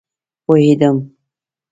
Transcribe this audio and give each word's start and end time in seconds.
پوهيدم 0.45 0.97